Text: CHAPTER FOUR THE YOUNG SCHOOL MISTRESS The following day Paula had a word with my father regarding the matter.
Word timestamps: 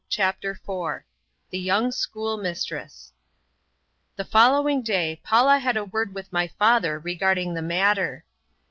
CHAPTER 0.09 0.55
FOUR 0.55 1.05
THE 1.51 1.59
YOUNG 1.59 1.91
SCHOOL 1.91 2.37
MISTRESS 2.37 3.13
The 4.15 4.25
following 4.25 4.81
day 4.81 5.21
Paula 5.23 5.59
had 5.59 5.77
a 5.77 5.85
word 5.85 6.15
with 6.15 6.33
my 6.33 6.47
father 6.47 6.97
regarding 6.97 7.53
the 7.53 7.61
matter. 7.61 8.25